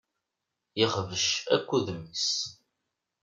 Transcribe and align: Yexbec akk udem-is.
Yexbec 0.79 1.25
akk 1.55 1.69
udem-is. 1.77 2.29